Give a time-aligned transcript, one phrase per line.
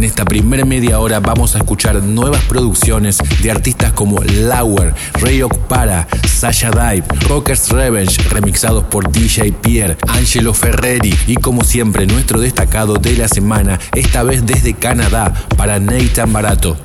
[0.00, 5.42] En esta primera media hora vamos a escuchar nuevas producciones de artistas como Lauer, Ray
[5.68, 12.40] Para, Sasha Dive, Rockers Revenge, remixados por DJ Pierre, Angelo Ferreri y como siempre nuestro
[12.40, 16.78] destacado de la semana, esta vez desde Canadá, para Nathan Barato.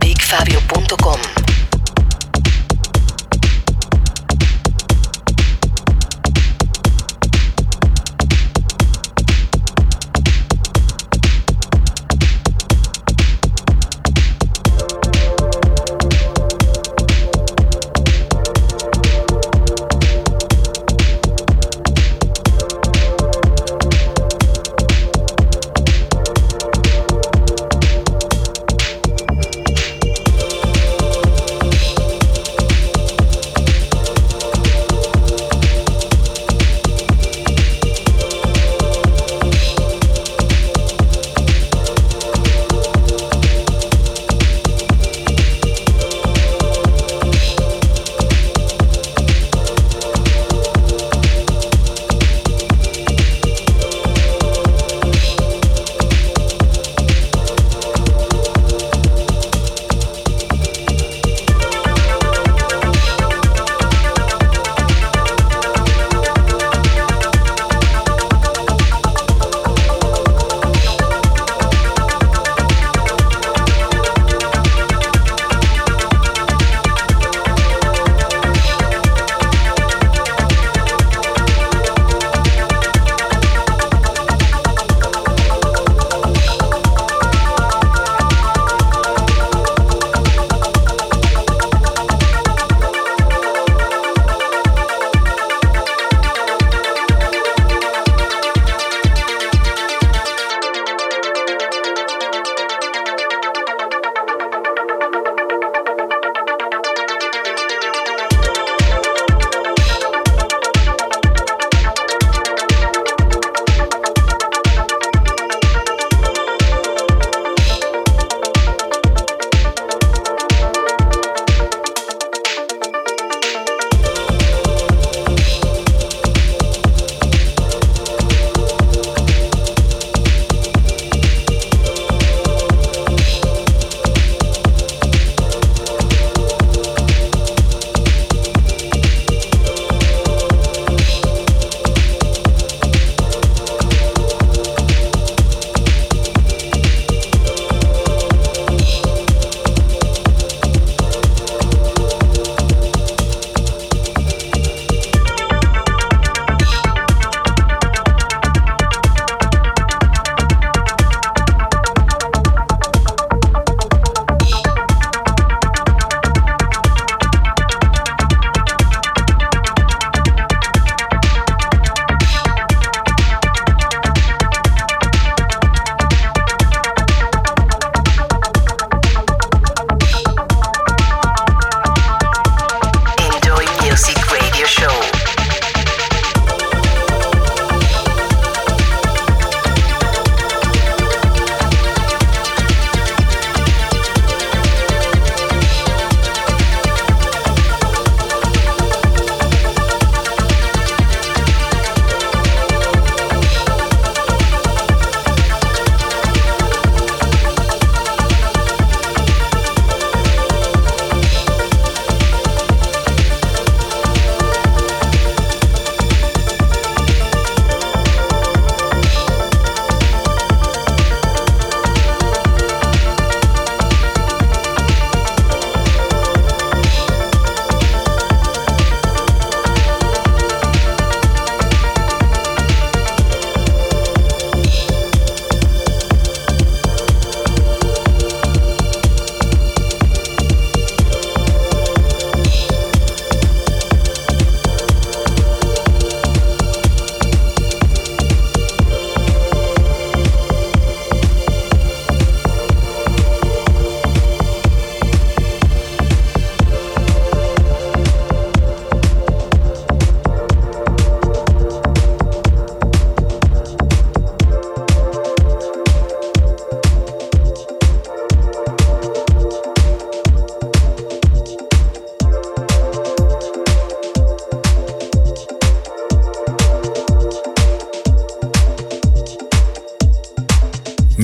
[0.00, 1.47] BigFabio.com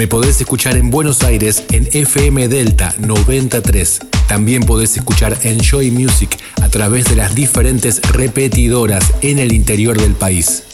[0.05, 4.01] Me podés escuchar en Buenos Aires en FM Delta 93.
[4.29, 10.15] También podés escuchar Enjoy Music a través de las diferentes repetidoras en el interior del
[10.15, 10.65] país.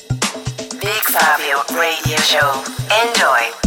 [0.81, 2.61] Big Fabio Radio Show.
[3.07, 3.60] Enjoy.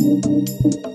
[0.00, 0.89] Música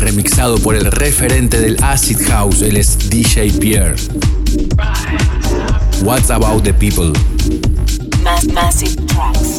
[0.00, 3.96] remixado por el referente del Acid House, él es DJ Pierre.
[6.02, 7.12] What's About the People?
[8.52, 9.58] massive tracks.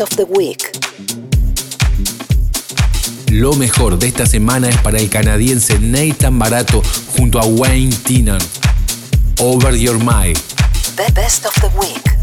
[0.00, 0.70] Of the Week.
[3.30, 6.82] Lo mejor de esta semana es para el canadiense Nathan Barato
[7.16, 8.40] junto a Wayne Tinan.
[9.40, 10.38] Over Your Mind.
[10.96, 12.13] The Best of the Week.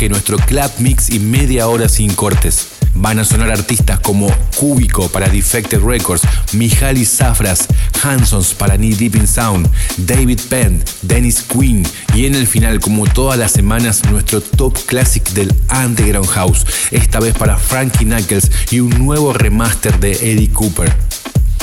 [0.00, 2.68] Bloque nuestro club mix y media hora sin cortes.
[2.94, 7.66] Van a sonar artistas como Cúbico para Defected Records, Mihaly Safras,
[8.02, 13.06] Hansons para Knee Deep in Sound, David Penn, Dennis Quinn y en el final, como
[13.06, 18.80] todas las semanas, nuestro top classic del Underground House, esta vez para Frankie Knuckles y
[18.80, 20.92] un nuevo remaster de Eddie Cooper.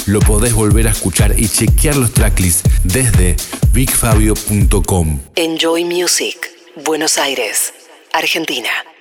[0.06, 3.36] Lo podés volver a escuchar y chequear los tracklists desde
[3.74, 5.20] bigfabio.com.
[5.36, 6.38] Enjoy Music,
[6.86, 7.74] Buenos Aires,
[8.18, 8.97] Argentina.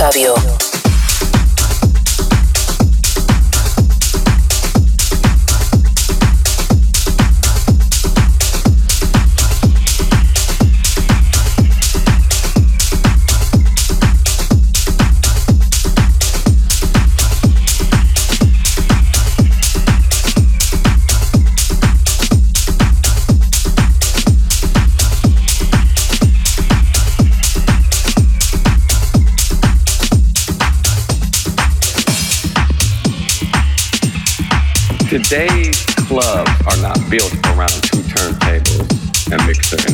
[0.00, 0.69] Fabio.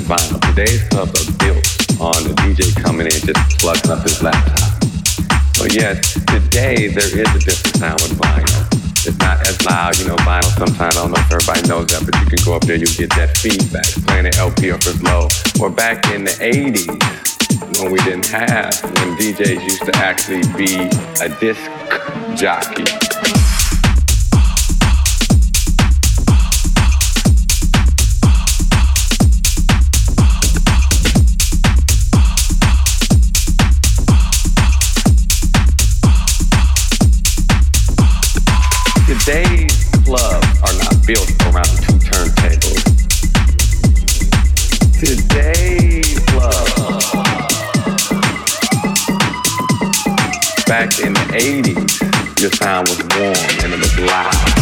[0.06, 0.40] vinyl.
[0.54, 1.66] Today's club was built
[2.00, 4.78] on a DJ coming in just plugging up his laptop.
[5.58, 8.62] But yes, today there is a different sound with vinyl.
[9.06, 12.06] It's not as loud, you know, vinyl sometimes, I don't know if everybody knows that,
[12.06, 15.02] but you can go up there, you get that feedback, playing an LP up as
[15.02, 15.28] low.
[15.60, 16.86] Or back in the 80s,
[17.80, 20.86] when we didn't have, when DJs used to actually be
[21.20, 21.62] a disc
[22.38, 22.95] jockey
[41.06, 42.82] built around two turntables.
[44.98, 46.02] Today,
[46.34, 47.12] love.
[50.66, 54.55] Back in the 80s, your sound was warm and it was loud.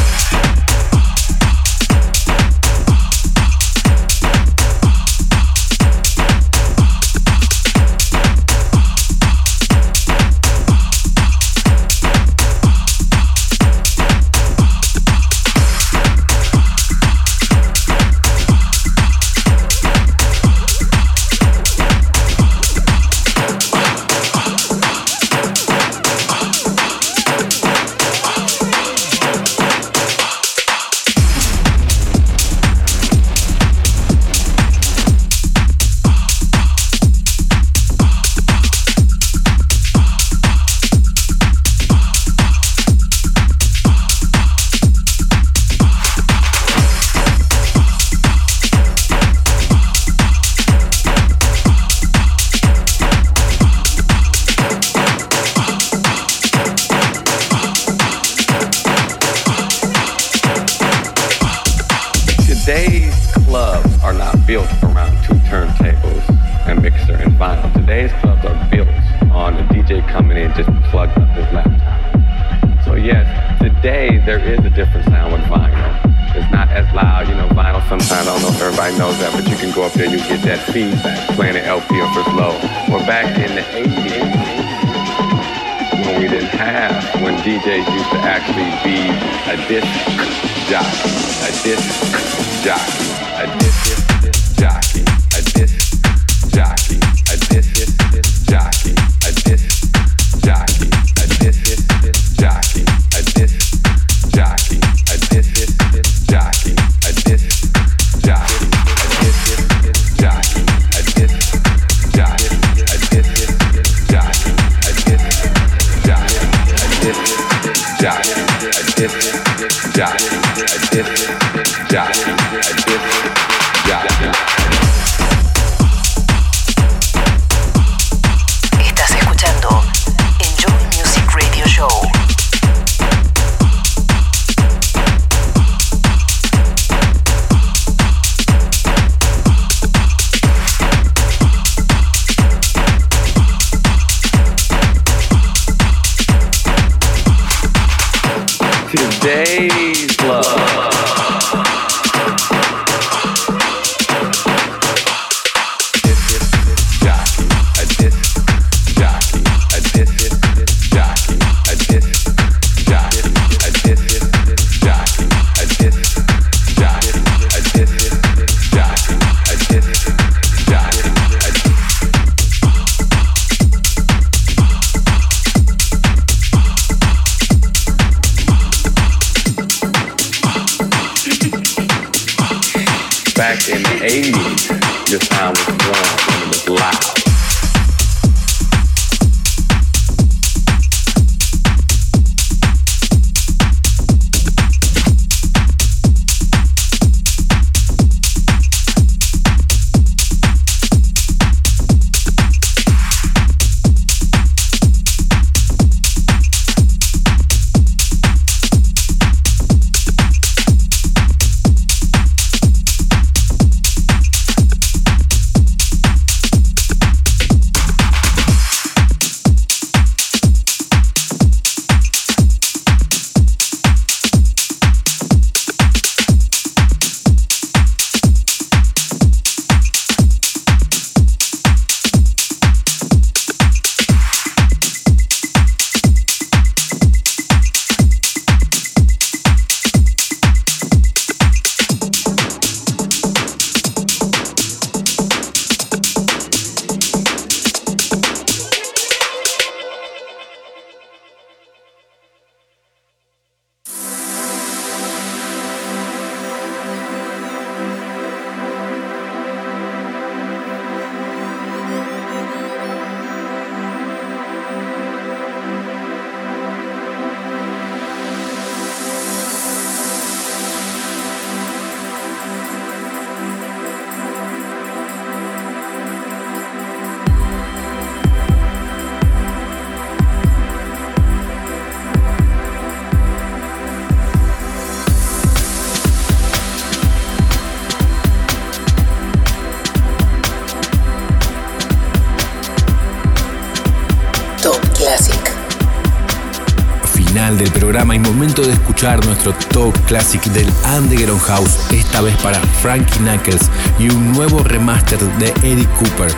[299.04, 305.18] Nuestro top classic del Underground House, esta vez para Frankie Knuckles y un nuevo remaster
[305.38, 306.30] de Eddie Cooper.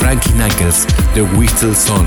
[0.00, 0.84] Frankie Knuckles,
[1.14, 2.06] The Whistle Song.